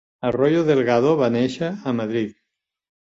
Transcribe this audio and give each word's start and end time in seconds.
Arroyo 0.27 0.61
Delgado 0.69 1.11
va 1.19 1.29
néixer 1.35 1.69
a 1.91 1.93
Madrid. 1.99 2.33